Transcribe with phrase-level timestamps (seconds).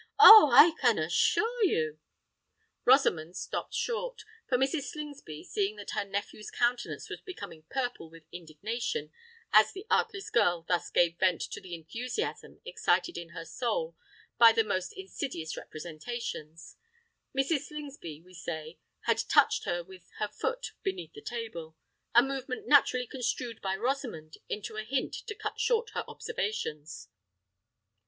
[0.17, 0.49] Oh!
[0.51, 1.99] I can assure you——"
[2.85, 4.85] Rosamond stopped short; for Mrs.
[4.85, 9.11] Slingsby, seeing that her nephew's countenance was becoming purple with indignation
[9.53, 13.95] as the artless girl thus gave vent to the enthusiasm excited in her soul
[14.39, 17.59] by the most insidious representations,—Mrs.
[17.67, 23.61] Slingsby, we say, had touched her with her foot beneath the table—a movement naturally construed
[23.61, 27.07] by Rosamond into a hint to cut short her observations.